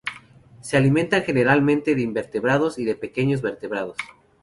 [0.61, 3.97] Se alimentan generalmente de invertebrados y de pequeños vertebrados.